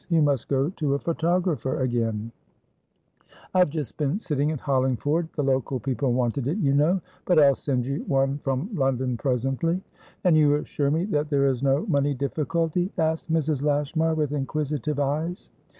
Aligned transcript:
You 0.09 0.23
must 0.23 0.47
go 0.49 0.71
to 0.71 0.95
a 0.95 0.99
photographer 0.99 1.79
again" 1.81 2.31
"I've 3.53 3.69
just 3.69 3.97
been 3.97 4.17
sitting 4.17 4.49
at 4.51 4.59
Hollingford. 4.61 5.29
The 5.35 5.43
local 5.43 5.79
people 5.79 6.11
wanted 6.11 6.47
it, 6.47 6.57
you 6.57 6.73
know. 6.73 7.01
But 7.25 7.37
I'll 7.37 7.53
send 7.53 7.85
you 7.85 8.03
one 8.07 8.39
from 8.39 8.71
London 8.73 9.15
presently." 9.15 9.83
"And 10.23 10.35
you 10.35 10.55
assure 10.55 10.89
me 10.89 11.05
that 11.13 11.29
there 11.29 11.45
is 11.45 11.61
no 11.61 11.85
money 11.85 12.15
difficulty?" 12.15 12.91
asked 12.97 13.31
Mrs. 13.31 13.61
Lashmar, 13.61 14.15
with 14.15 14.31
inquisitive 14.31 14.99
eyes. 14.99 15.51